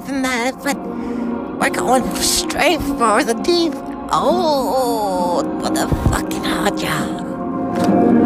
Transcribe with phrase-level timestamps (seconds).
[0.00, 0.76] than that, but
[1.58, 3.72] we're going straight for the deep,
[4.12, 8.19] oh, old motherfucking hot job.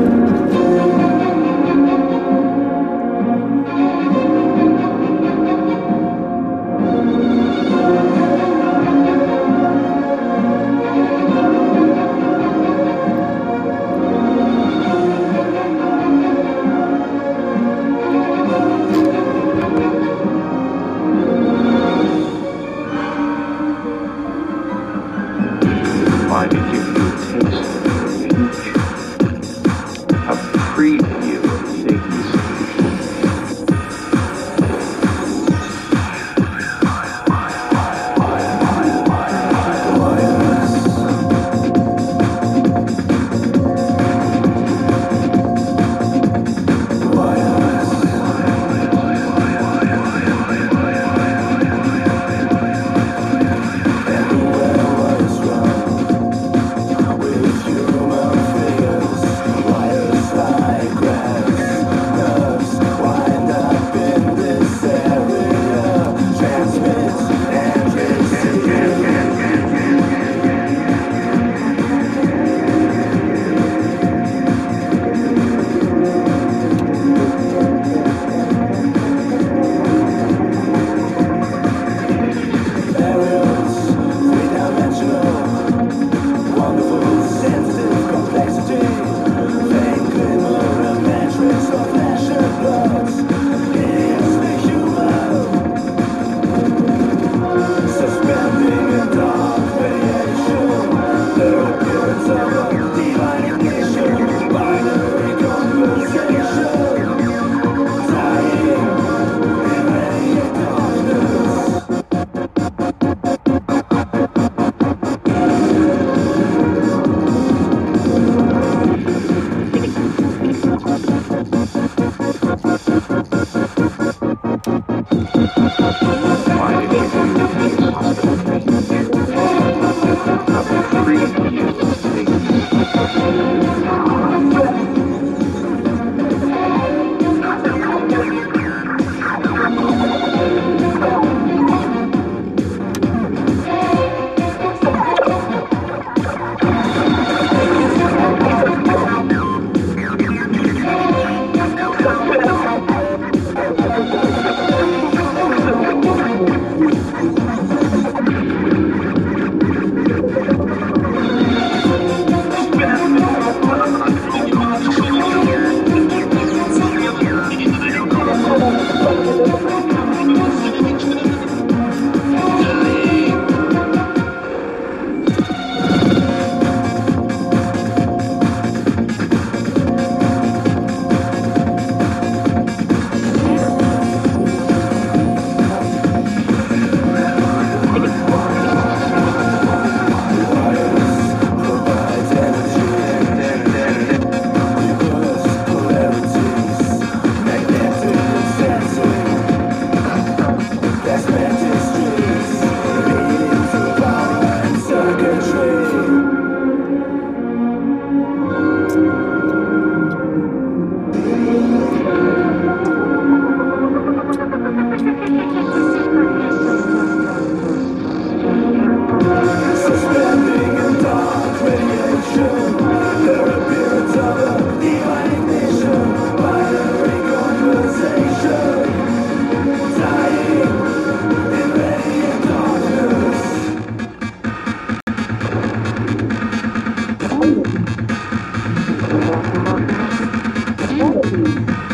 [241.35, 241.94] soon.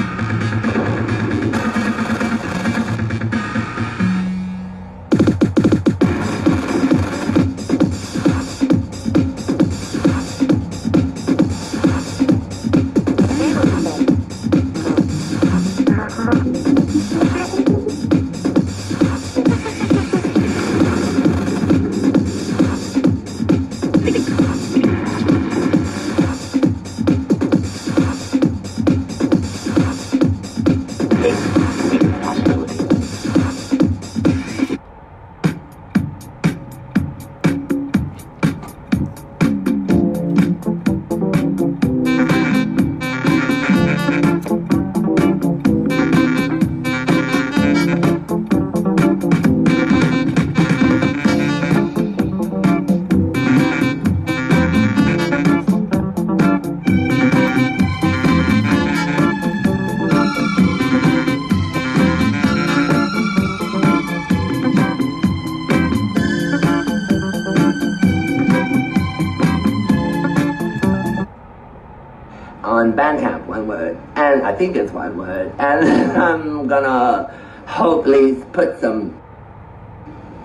[74.61, 75.55] Think it's one word.
[75.59, 77.33] And I'm gonna
[77.67, 79.19] hopefully put some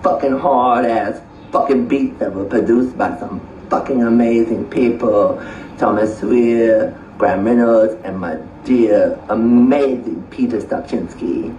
[0.02, 1.20] fucking hard ass
[1.52, 5.38] fucking beats that were produced by some fucking amazing people.
[5.76, 11.54] Thomas Sweer, Graham Reynolds, and my dear amazing Peter Stopschinski,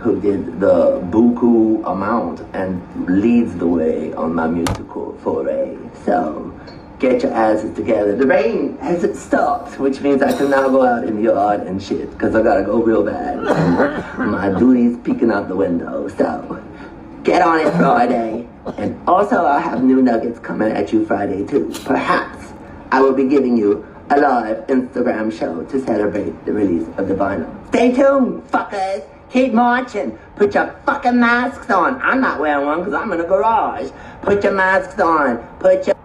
[0.00, 5.78] who did the buku amount and leads the way on my musical foray.
[6.04, 6.52] So
[7.02, 8.14] get your asses together.
[8.14, 11.82] The rain has stopped, which means I can now go out in the yard and
[11.82, 13.42] shit, because I gotta go real bad.
[14.18, 16.06] My duty's peeking out the window.
[16.08, 16.64] So
[17.24, 18.48] get on it Friday.
[18.78, 21.72] And also I have new nuggets coming at you Friday too.
[21.84, 22.52] Perhaps
[22.92, 27.14] I will be giving you a live Instagram show to celebrate the release of the
[27.14, 27.50] vinyl.
[27.68, 29.04] Stay tuned, fuckers!
[29.32, 30.16] Keep marching.
[30.36, 32.00] Put your fucking masks on.
[32.02, 33.90] I'm not wearing one because I'm in a garage.
[34.20, 35.38] Put your masks on.
[35.58, 35.96] Put your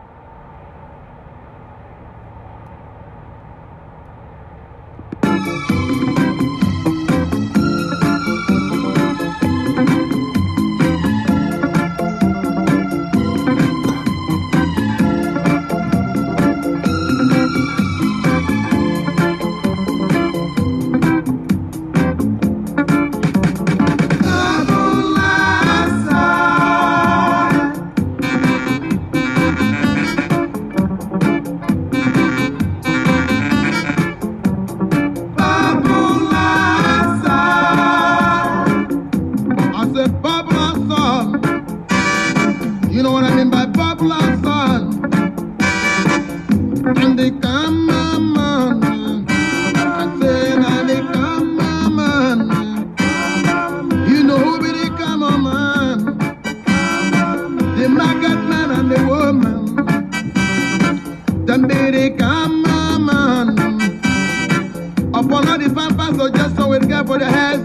[66.80, 67.62] with God for the help.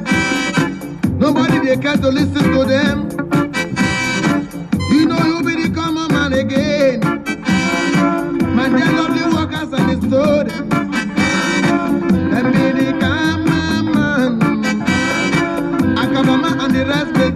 [1.19, 3.11] Nobody they care to listen to them.
[4.91, 7.01] You know you be the common man again.
[8.57, 10.47] Man, they lovely workers and the stood.
[12.33, 14.33] Let me the common man.
[15.97, 17.35] Akabama and the rest of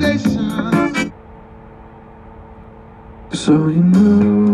[3.31, 4.46] the So you know.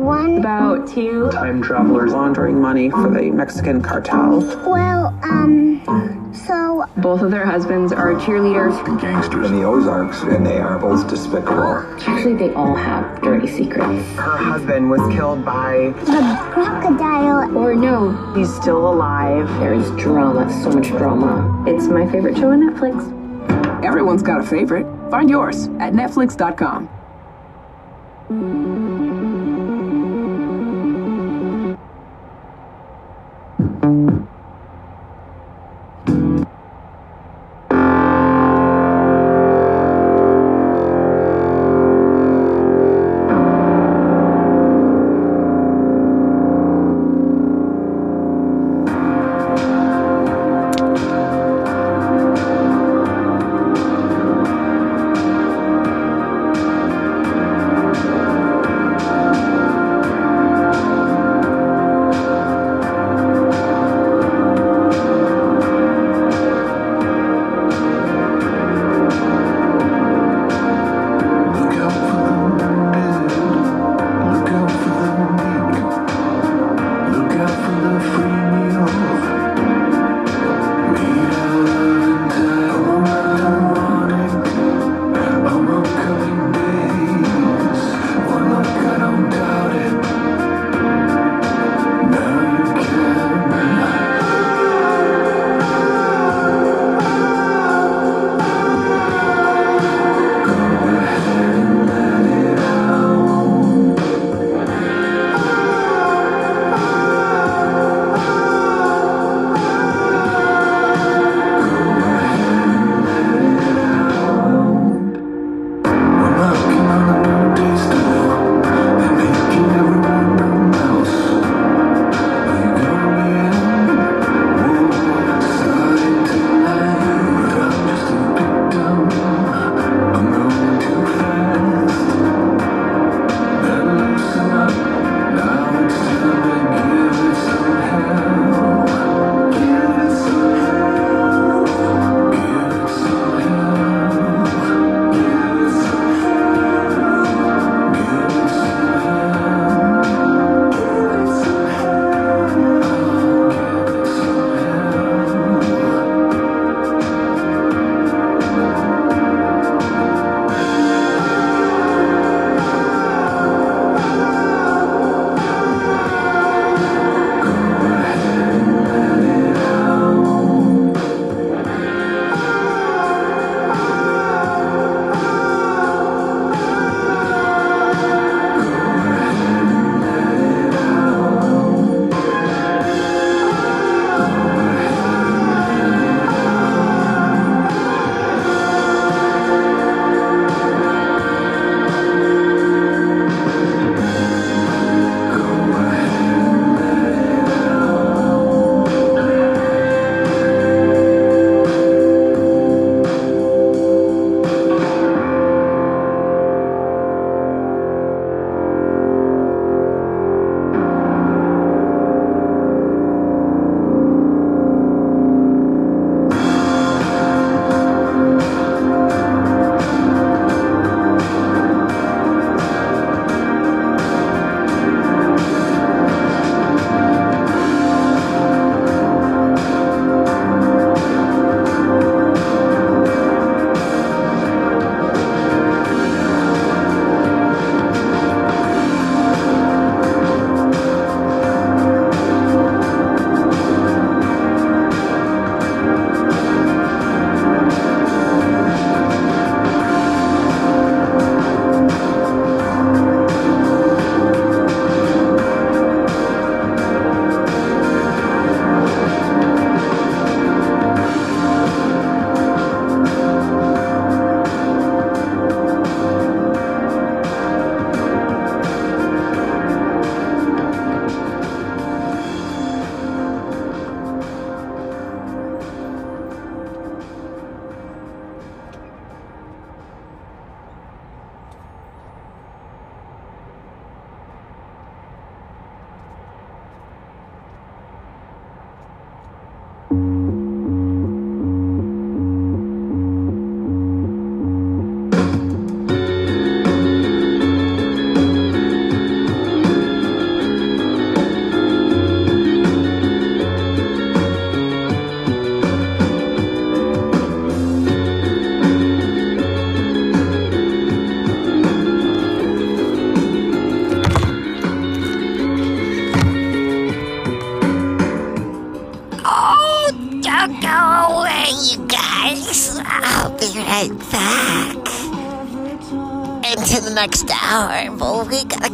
[0.00, 4.40] One, about two time travelers laundering money for the Mexican cartel.
[4.68, 5.80] well, um,
[6.46, 8.74] so Both of their husbands are cheerleaders.
[9.00, 11.78] Gangsters in the Ozarks, and they are both despicable.
[12.06, 14.04] Actually, they all have dirty secrets.
[14.16, 15.92] Her husband was killed by.
[16.04, 19.48] the crocodile, Or no, He's still alive.
[19.60, 21.64] there is drama, so much drama.
[21.66, 23.04] It's my favorite show on Netflix.
[23.84, 24.86] Everyone's got a favorite.
[25.10, 26.88] Find yours at Netflix.com.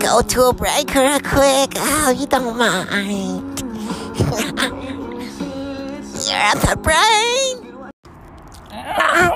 [0.06, 1.72] go to a break real quick.
[1.74, 3.60] Oh, you don't mind.
[6.26, 7.56] You're at the brain.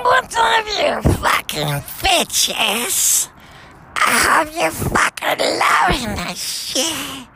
[0.03, 3.27] What's up, you fucking bitches?
[3.97, 7.27] I hope you're fucking loving that shit.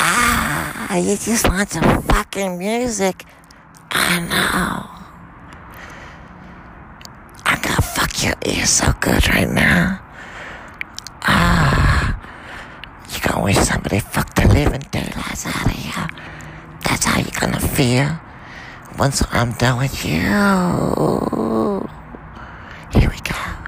[0.00, 3.24] Ah, you just want some fucking music.
[3.92, 4.88] I know.
[7.46, 10.00] I'm gonna fuck your ears so good right now.
[11.24, 11.72] Ah,
[13.22, 15.92] gonna wish somebody fucked the living daylights out of you.
[16.84, 18.18] That's how you're gonna feel
[18.98, 20.20] once I'm done with you.
[22.98, 23.61] Here we go.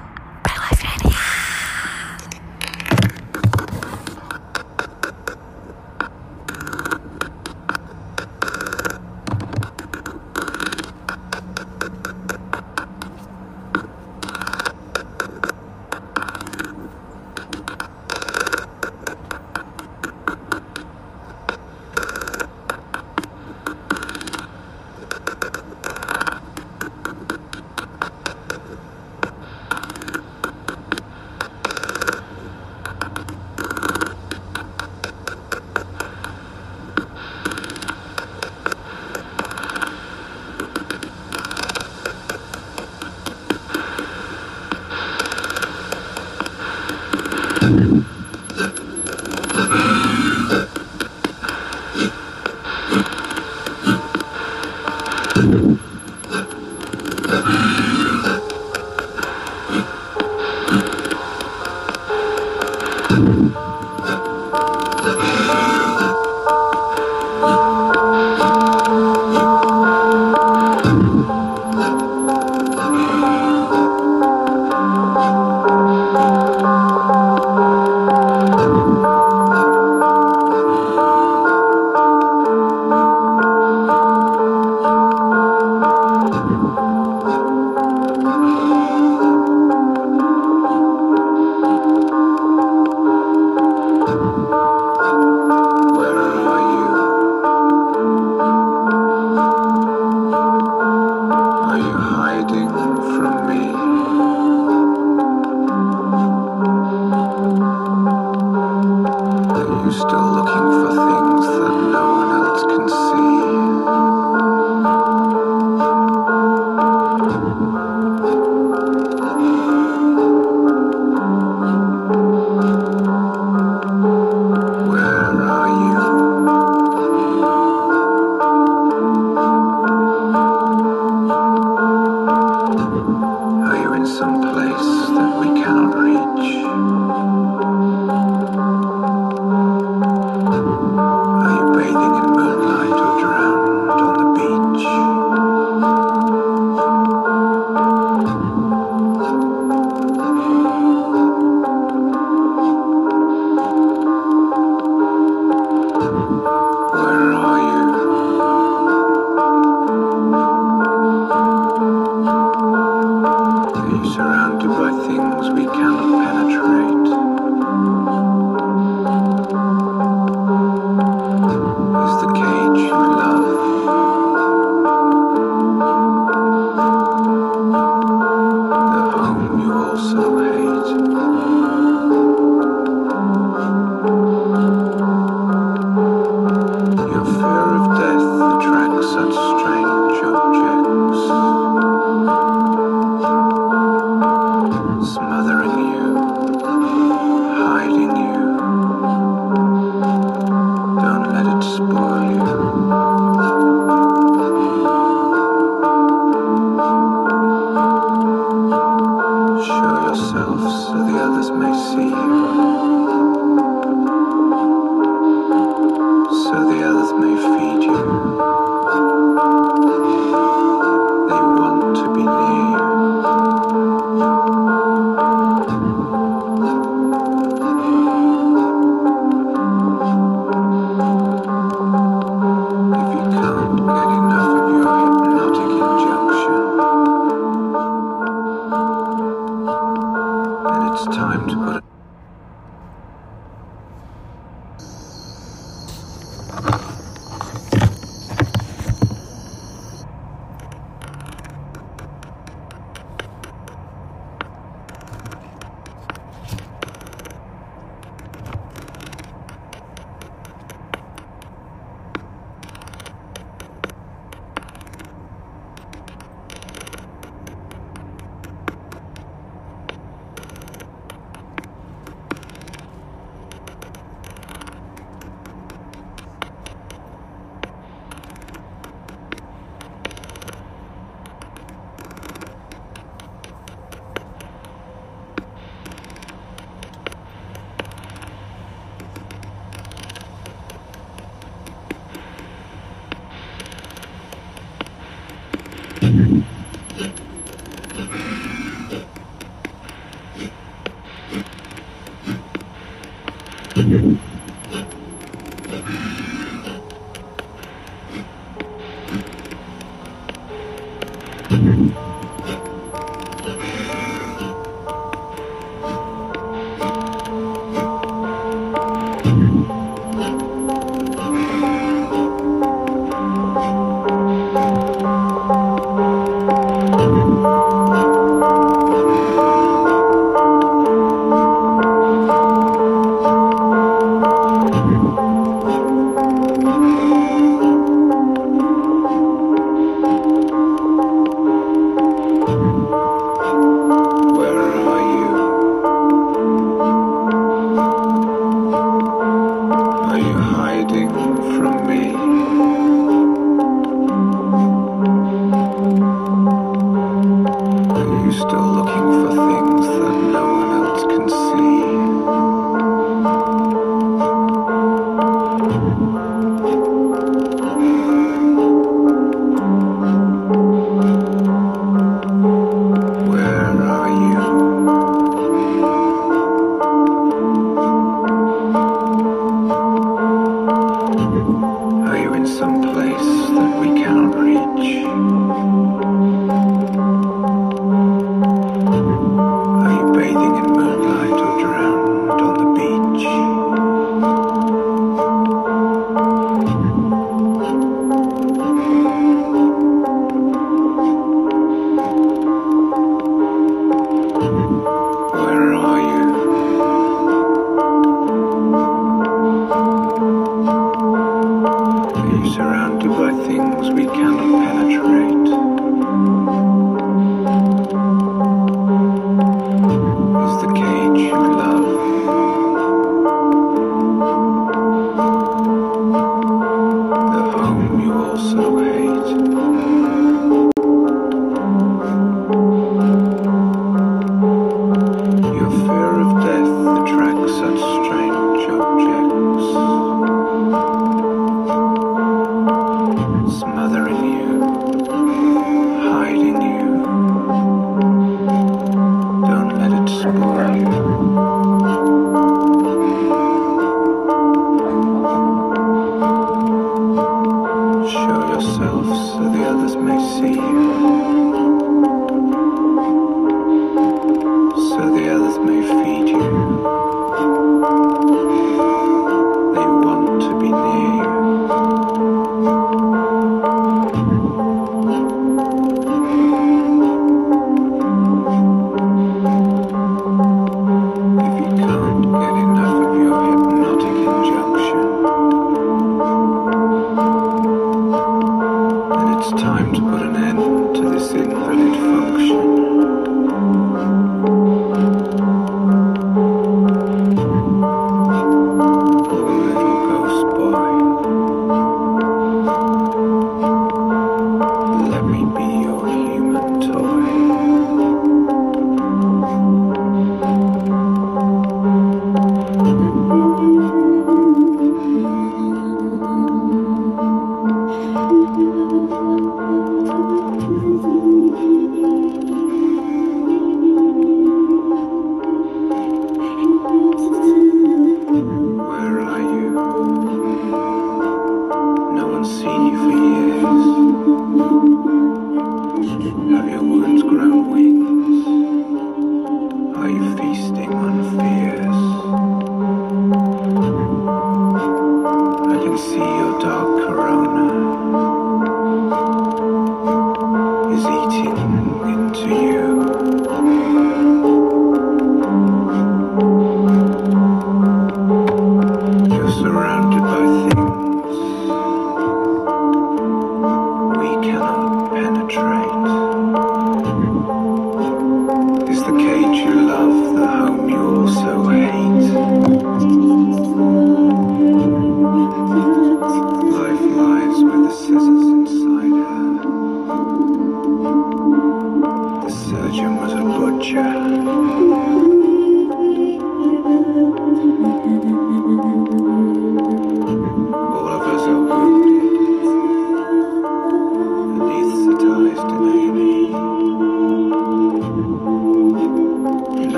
[211.97, 212.44] Oh.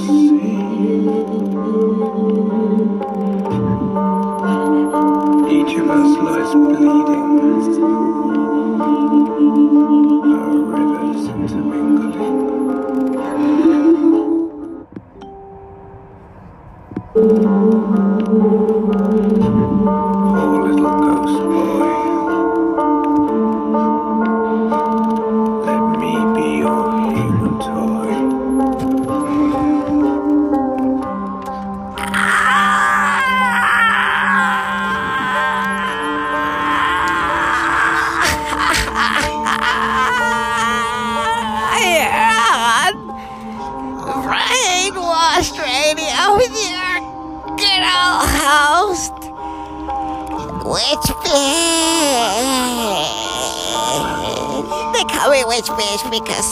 [0.00, 0.08] Each
[5.76, 7.28] of us lies bleeding,
[10.32, 11.99] our rivers intermingle.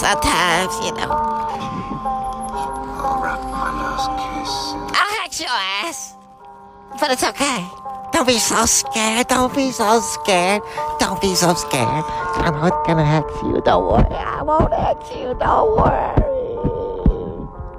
[0.09, 1.13] Sometimes, you know,
[3.05, 5.53] I'll wrap my last kiss in I'll hack your
[5.85, 6.17] ass.
[6.99, 7.69] But it's okay.
[8.13, 9.29] Don't be so scared.
[9.29, 10.63] Don't be so scared.
[10.99, 12.05] Don't be so scared.
[12.41, 13.61] I'm not gonna hurt you.
[13.63, 14.07] Don't worry.
[14.09, 15.37] I won't hurt you.
[15.39, 16.25] Don't worry.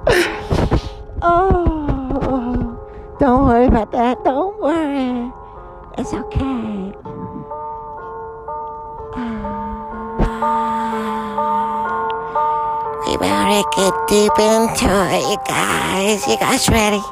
[1.22, 2.80] Oh,
[3.20, 4.24] don't worry about that.
[4.24, 5.30] Don't worry.
[5.98, 6.94] It's okay.
[13.50, 16.26] better get deep into it, you guys.
[16.26, 17.02] You guys ready?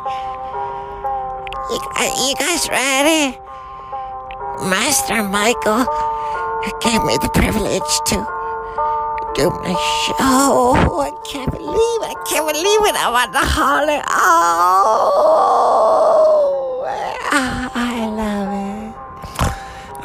[1.71, 1.81] You,
[2.29, 3.37] you guys ready?
[4.63, 5.85] Master Michael
[6.81, 8.17] gave me the privilege to
[9.35, 9.75] do my
[10.07, 10.75] show.
[11.03, 12.03] I can't believe.
[12.07, 12.95] I can't believe it.
[12.95, 14.03] I'm on the holiday.
[14.09, 15.25] Oh,
[17.75, 18.95] I love it.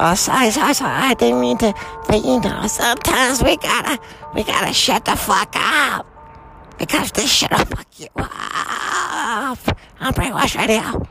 [0.00, 0.90] Oh, sorry, sorry, sorry.
[0.90, 1.72] I didn't mean to.
[2.08, 4.00] But you know, sometimes we gotta,
[4.34, 6.13] we gotta shut the fuck up.
[6.78, 9.58] Because this shit'll fuck you up.
[10.00, 11.06] I'm Brainwash Radio.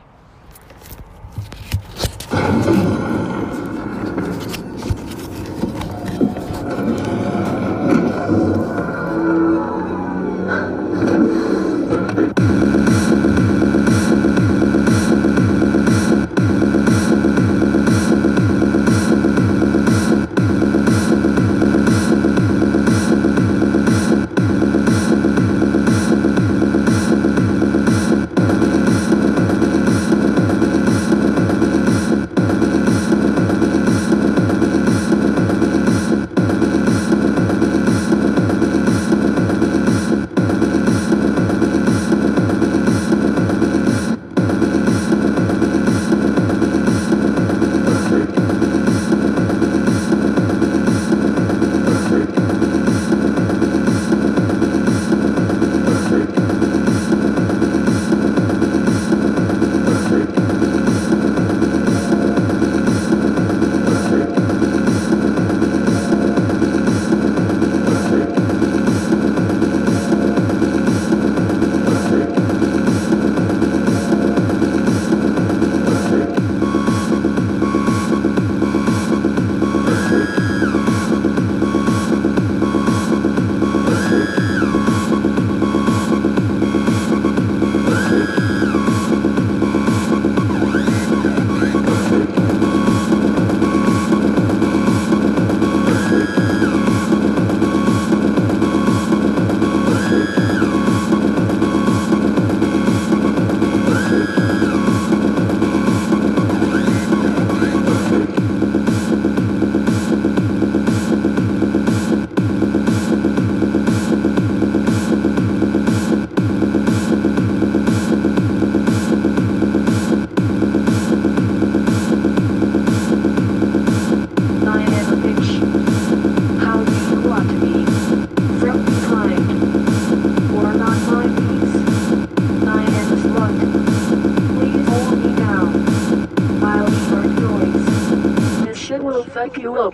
[139.64, 139.93] You up.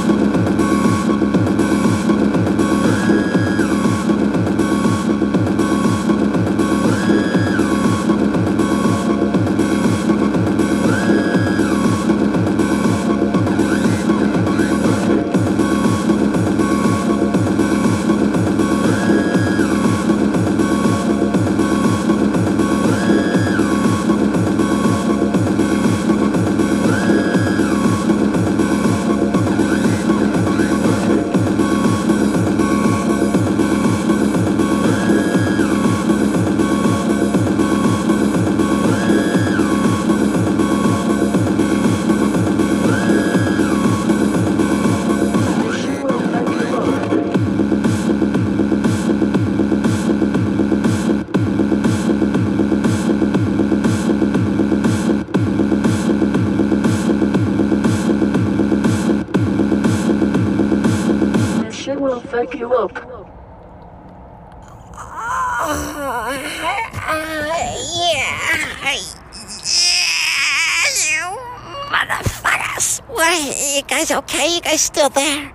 [74.81, 75.51] still there?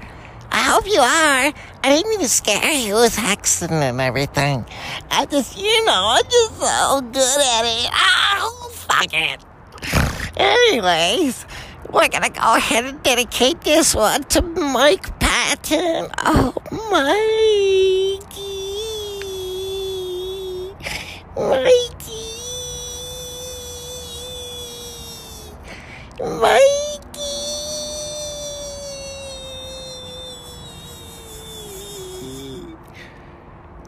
[0.51, 1.53] I hope you are.
[1.53, 1.53] I
[1.83, 4.65] didn't mean to scare you with accident and everything.
[5.11, 7.91] I just, you know, I'm just so good at it.
[7.93, 9.41] Oh, fuck it.
[10.37, 11.45] Anyways,
[11.91, 16.09] we're gonna go ahead and dedicate this one to Mike Patton.
[16.19, 18.21] Oh, Mikey.
[21.37, 22.27] Mikey.
[26.41, 26.86] Mikey.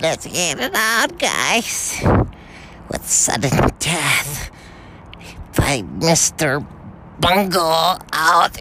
[0.01, 2.01] Let's get it out, guys.
[2.88, 4.51] With sudden death
[5.57, 6.64] by Mr.
[7.20, 8.59] Bungle out.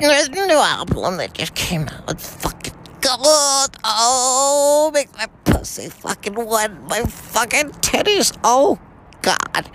[0.00, 2.10] There's a new album that just came out.
[2.10, 3.76] It's fucking gold.
[3.84, 6.72] Oh, make my pussy fucking wet.
[6.84, 8.34] My fucking titties.
[8.42, 8.78] Oh,
[9.20, 9.68] God.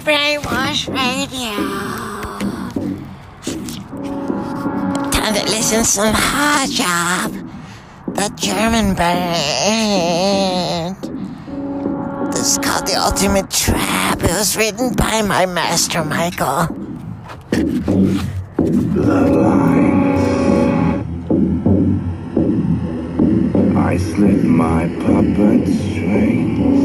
[0.00, 1.52] Brainwash Radio.
[5.10, 7.32] Time to listen to some hard job.
[8.06, 10.96] The German band.
[12.32, 14.22] This is called The Ultimate Trap.
[14.22, 16.68] It was written by my master, Michael.
[23.76, 26.81] I slip my puppet strings